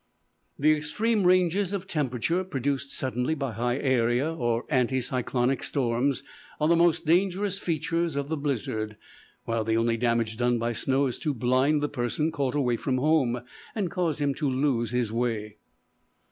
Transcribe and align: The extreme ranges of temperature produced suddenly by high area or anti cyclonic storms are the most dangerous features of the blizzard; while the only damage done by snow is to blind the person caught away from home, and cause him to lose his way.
The 0.57 0.73
extreme 0.75 1.25
ranges 1.25 1.71
of 1.71 1.85
temperature 1.85 2.43
produced 2.43 2.91
suddenly 2.91 3.35
by 3.35 3.51
high 3.51 3.77
area 3.77 4.33
or 4.33 4.65
anti 4.67 4.99
cyclonic 4.99 5.61
storms 5.63 6.23
are 6.59 6.67
the 6.67 6.75
most 6.75 7.05
dangerous 7.05 7.59
features 7.59 8.15
of 8.15 8.27
the 8.27 8.35
blizzard; 8.35 8.97
while 9.45 9.63
the 9.63 9.77
only 9.77 9.97
damage 9.97 10.37
done 10.37 10.57
by 10.57 10.73
snow 10.73 11.05
is 11.05 11.19
to 11.19 11.35
blind 11.35 11.83
the 11.83 11.87
person 11.87 12.31
caught 12.31 12.55
away 12.55 12.77
from 12.77 12.97
home, 12.97 13.41
and 13.75 13.91
cause 13.91 14.19
him 14.19 14.33
to 14.33 14.49
lose 14.49 14.89
his 14.89 15.11
way. 15.11 15.57